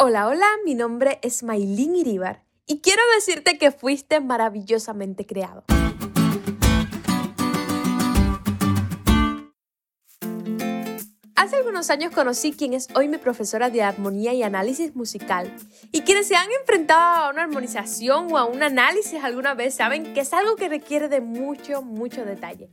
Hola, 0.00 0.28
hola, 0.28 0.46
mi 0.64 0.76
nombre 0.76 1.18
es 1.22 1.42
Maylin 1.42 1.96
Iribar 1.96 2.44
y 2.66 2.78
quiero 2.78 3.02
decirte 3.16 3.58
que 3.58 3.72
fuiste 3.72 4.20
maravillosamente 4.20 5.26
creado. 5.26 5.64
Hace 11.34 11.56
algunos 11.56 11.90
años 11.90 12.14
conocí 12.14 12.52
quien 12.52 12.74
es 12.74 12.86
hoy 12.94 13.08
mi 13.08 13.18
profesora 13.18 13.70
de 13.70 13.82
armonía 13.82 14.32
y 14.34 14.44
análisis 14.44 14.94
musical. 14.94 15.52
Y 15.90 16.02
quienes 16.02 16.28
se 16.28 16.36
han 16.36 16.48
enfrentado 16.60 17.24
a 17.24 17.30
una 17.30 17.42
armonización 17.42 18.32
o 18.32 18.38
a 18.38 18.44
un 18.44 18.62
análisis 18.62 19.24
alguna 19.24 19.54
vez 19.54 19.74
saben 19.74 20.14
que 20.14 20.20
es 20.20 20.32
algo 20.32 20.54
que 20.54 20.68
requiere 20.68 21.08
de 21.08 21.20
mucho, 21.20 21.82
mucho 21.82 22.24
detalle. 22.24 22.70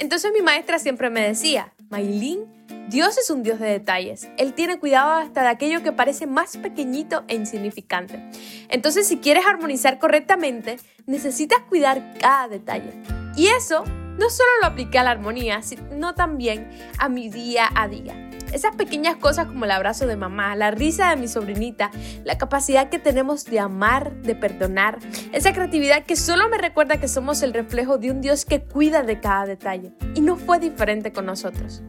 Entonces 0.00 0.32
mi 0.32 0.40
maestra 0.40 0.78
siempre 0.78 1.10
me 1.10 1.20
decía, 1.20 1.74
Maylin, 1.90 2.46
Dios 2.88 3.18
es 3.18 3.28
un 3.28 3.42
Dios 3.42 3.60
de 3.60 3.68
detalles. 3.68 4.28
Él 4.38 4.54
tiene 4.54 4.78
cuidado 4.78 5.12
hasta 5.12 5.42
de 5.42 5.48
aquello 5.48 5.82
que 5.82 5.92
parece 5.92 6.26
más 6.26 6.56
pequeñito 6.56 7.22
e 7.28 7.34
insignificante. 7.34 8.30
Entonces, 8.70 9.06
si 9.06 9.18
quieres 9.18 9.44
armonizar 9.46 9.98
correctamente, 9.98 10.78
necesitas 11.04 11.60
cuidar 11.68 12.14
cada 12.18 12.48
detalle. 12.48 12.94
Y 13.36 13.48
eso 13.48 13.84
no 14.20 14.28
solo 14.28 14.50
lo 14.60 14.66
apliqué 14.68 14.98
a 14.98 15.02
la 15.02 15.12
armonía, 15.12 15.62
sino 15.62 16.14
también 16.14 16.70
a 16.98 17.08
mi 17.08 17.30
día 17.30 17.70
a 17.74 17.88
día. 17.88 18.30
Esas 18.52 18.76
pequeñas 18.76 19.16
cosas 19.16 19.46
como 19.46 19.64
el 19.64 19.70
abrazo 19.70 20.06
de 20.06 20.16
mamá, 20.16 20.54
la 20.56 20.70
risa 20.70 21.08
de 21.08 21.16
mi 21.16 21.26
sobrinita, 21.26 21.90
la 22.24 22.36
capacidad 22.36 22.90
que 22.90 22.98
tenemos 22.98 23.46
de 23.46 23.60
amar, 23.60 24.12
de 24.16 24.34
perdonar, 24.34 24.98
esa 25.32 25.54
creatividad 25.54 26.04
que 26.04 26.16
solo 26.16 26.50
me 26.50 26.58
recuerda 26.58 27.00
que 27.00 27.08
somos 27.08 27.42
el 27.42 27.54
reflejo 27.54 27.96
de 27.96 28.10
un 28.10 28.20
Dios 28.20 28.44
que 28.44 28.60
cuida 28.60 29.02
de 29.02 29.20
cada 29.20 29.46
detalle. 29.46 29.92
Y 30.14 30.20
no 30.20 30.36
fue 30.36 30.58
diferente 30.58 31.12
con 31.12 31.24
nosotros. 31.24 31.82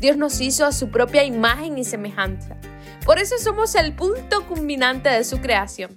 Dios 0.00 0.16
nos 0.16 0.40
hizo 0.40 0.64
a 0.64 0.72
su 0.72 0.88
propia 0.88 1.24
imagen 1.24 1.78
y 1.78 1.84
semejanza. 1.84 2.56
Por 3.04 3.18
eso 3.18 3.38
somos 3.38 3.74
el 3.74 3.92
punto 3.96 4.46
culminante 4.46 5.08
de 5.08 5.24
su 5.24 5.40
creación. 5.40 5.90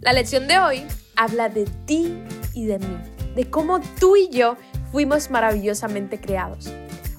La 0.00 0.12
lección 0.12 0.46
de 0.48 0.58
hoy 0.58 0.82
habla 1.16 1.48
de 1.48 1.64
ti 1.86 2.22
y 2.52 2.66
de 2.66 2.78
mí, 2.78 2.98
de 3.34 3.48
cómo 3.48 3.80
tú 3.98 4.14
y 4.16 4.28
yo 4.28 4.56
fuimos 4.90 5.30
maravillosamente 5.30 6.20
creados. 6.20 6.72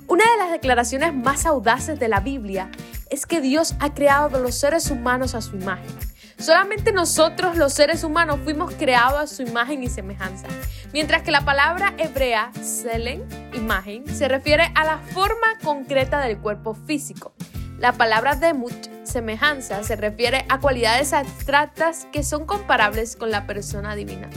Una 0.08 0.24
de 0.24 0.38
las 0.38 0.52
declaraciones 0.52 1.14
más 1.14 1.46
audaces 1.46 2.00
de 2.00 2.08
la 2.08 2.20
Biblia 2.20 2.72
es 3.10 3.26
que 3.26 3.42
Dios 3.42 3.76
ha 3.80 3.94
creado 3.94 4.38
a 4.38 4.40
los 4.40 4.56
seres 4.56 4.90
humanos 4.90 5.36
a 5.36 5.42
su 5.42 5.56
imagen. 5.56 6.10
Solamente 6.40 6.94
nosotros 6.94 7.58
los 7.58 7.74
seres 7.74 8.04
humanos 8.04 8.40
fuimos 8.44 8.74
creados 8.74 9.20
a 9.20 9.28
su 9.28 9.42
imagen 9.42 9.84
y 9.84 9.90
semejanza. 9.90 10.48
Mientras 10.94 11.22
que 11.22 11.32
la 11.32 11.44
palabra 11.44 11.94
hebrea, 11.98 12.52
selen, 12.62 13.26
imagen, 13.54 14.08
se 14.08 14.28
refiere 14.30 14.72
a 14.74 14.86
la 14.86 15.00
forma 15.00 15.58
concreta 15.62 16.22
del 16.22 16.38
cuerpo 16.38 16.74
físico. 16.74 17.34
La 17.78 17.94
palabra 17.94 18.36
demut, 18.36 18.74
semejanza, 19.04 19.84
se 19.84 19.96
refiere 19.96 20.46
a 20.50 20.60
cualidades 20.60 21.14
abstractas 21.14 22.08
que 22.12 22.24
son 22.24 22.46
comparables 22.46 23.16
con 23.16 23.32
la 23.32 23.46
persona 23.46 23.96
divina. 23.96 24.30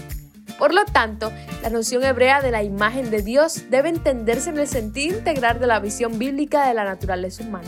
Por 0.63 0.75
lo 0.75 0.85
tanto, 0.85 1.33
la 1.61 1.71
noción 1.71 2.05
hebrea 2.05 2.41
de 2.41 2.53
la 2.53 2.63
imagen 2.63 3.11
de 3.11 3.21
Dios 3.21 3.65
debe 3.69 3.89
entenderse 3.89 4.49
en 4.49 4.61
el 4.61 4.69
sentido 4.69 5.19
integral 5.19 5.59
de 5.59 5.67
la 5.67 5.81
visión 5.81 6.21
bíblica 6.21 6.69
de 6.69 6.75
la 6.75 6.85
naturaleza 6.85 7.43
humana. 7.43 7.67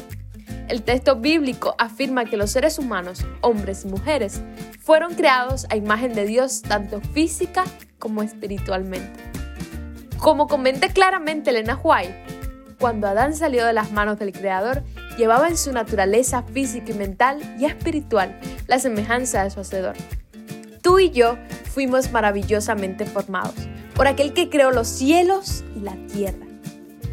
El 0.69 0.85
texto 0.85 1.17
bíblico 1.17 1.75
afirma 1.77 2.25
que 2.25 2.37
los 2.37 2.53
seres 2.53 2.79
humanos, 2.79 3.27
hombres 3.41 3.85
y 3.85 3.89
mujeres, 3.89 4.43
fueron 4.81 5.17
creados 5.17 5.67
a 5.71 5.77
imagen 5.77 6.15
de 6.15 6.25
Dios 6.25 6.63
tanto 6.63 7.01
física 7.01 7.65
como 7.99 8.23
espiritualmente. 8.23 9.19
Como 10.19 10.47
comenta 10.47 10.87
claramente 10.87 11.51
Elena 11.51 11.77
White, 11.83 12.15
cuando 12.79 13.09
Adán 13.09 13.35
salió 13.35 13.67
de 13.67 13.73
las 13.73 13.91
manos 13.91 14.21
del 14.21 14.31
Creador, 14.31 14.85
llevaba 15.19 15.49
en 15.49 15.59
su 15.59 15.73
naturaleza 15.73 16.45
física 16.45 16.93
y 16.93 16.95
mental 16.95 17.57
y 17.59 17.65
espiritual 17.65 18.39
la 18.69 18.79
semejanza 18.79 19.43
de 19.43 19.51
su 19.51 19.59
Hacedor. 19.59 19.97
Tú 20.85 20.99
y 20.99 21.11
yo 21.11 21.39
fuimos 21.73 22.13
maravillosamente 22.13 23.07
formados 23.07 23.55
por 23.95 24.07
aquel 24.07 24.35
que 24.35 24.51
creó 24.51 24.71
los 24.71 24.87
cielos 24.87 25.65
y 25.75 25.81
la 25.81 25.97
tierra. 26.13 26.47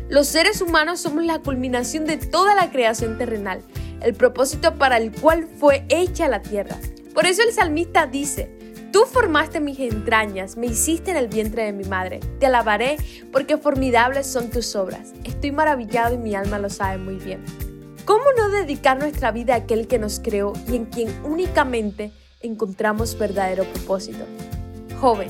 Los 0.10 0.28
seres 0.28 0.62
humanos 0.62 1.00
somos 1.00 1.24
la 1.24 1.40
culminación 1.40 2.06
de 2.06 2.18
toda 2.18 2.54
la 2.54 2.70
creación 2.70 3.18
terrenal, 3.18 3.62
el 4.02 4.14
propósito 4.14 4.76
para 4.76 4.98
el 4.98 5.14
cual 5.14 5.48
fue 5.58 5.86
hecha 5.88 6.28
la 6.28 6.42
tierra. 6.42 6.76
Por 7.14 7.26
eso 7.26 7.44
el 7.44 7.54
salmista 7.54 8.08
dice, 8.08 8.52
Tú 8.92 9.06
formaste 9.10 9.62
mis 9.62 9.80
entrañas, 9.80 10.58
me 10.58 10.68
hiciste 10.68 11.12
en 11.12 11.16
el 11.16 11.30
vientre 11.30 11.64
de 11.64 11.72
mi 11.72 11.86
madre. 11.86 12.20
Te 12.42 12.48
alabaré 12.48 12.98
porque 13.32 13.56
formidables 13.56 14.28
son 14.28 14.50
tus 14.50 14.76
obras. 14.76 15.14
Estoy 15.24 15.54
maravillado 15.54 16.16
y 16.16 16.18
mi 16.18 16.36
alma 16.36 16.60
lo 16.60 16.70
sabe 16.70 16.98
muy 16.98 17.16
bien. 17.16 17.42
¿Cómo 18.04 18.26
no 18.38 18.50
dedicar 18.50 19.00
nuestra 19.00 19.32
vida 19.32 19.54
a 19.54 19.58
aquel 19.60 19.88
que 19.88 19.98
nos 19.98 20.20
creó 20.20 20.52
y 20.68 20.76
en 20.76 20.88
quien 20.88 21.08
únicamente 21.24 22.12
encontramos 22.42 23.18
verdadero 23.18 23.64
propósito? 23.66 24.26
Joven, 25.00 25.30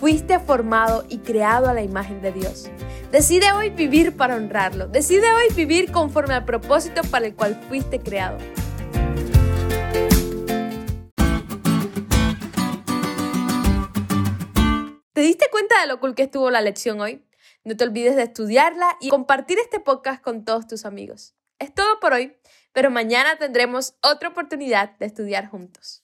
fuiste 0.00 0.38
formado 0.38 1.04
y 1.08 1.18
creado 1.18 1.68
a 1.68 1.74
la 1.74 1.82
imagen 1.82 2.20
de 2.22 2.32
Dios. 2.32 2.68
Decide 3.10 3.52
hoy 3.52 3.70
vivir 3.70 4.16
para 4.16 4.36
honrarlo. 4.36 4.88
Decide 4.88 5.32
hoy 5.32 5.54
vivir 5.54 5.92
conforme 5.92 6.34
al 6.34 6.44
propósito 6.44 7.02
para 7.10 7.26
el 7.26 7.34
cual 7.34 7.60
fuiste 7.68 8.00
creado. 8.00 8.38
¿Te 15.12 15.22
diste 15.22 15.46
cuenta 15.50 15.80
de 15.80 15.86
lo 15.86 15.98
cool 15.98 16.14
que 16.14 16.24
estuvo 16.24 16.50
la 16.50 16.60
lección 16.60 17.00
hoy? 17.00 17.24
No 17.64 17.76
te 17.76 17.84
olvides 17.84 18.16
de 18.16 18.24
estudiarla 18.24 18.96
y 19.00 19.08
compartir 19.08 19.58
este 19.58 19.80
podcast 19.80 20.22
con 20.22 20.44
todos 20.44 20.66
tus 20.66 20.84
amigos. 20.84 21.34
Es 21.58 21.74
todo 21.74 21.98
por 22.00 22.12
hoy, 22.12 22.36
pero 22.72 22.90
mañana 22.90 23.36
tendremos 23.38 23.94
otra 24.02 24.28
oportunidad 24.28 24.98
de 24.98 25.06
estudiar 25.06 25.48
juntos. 25.48 25.94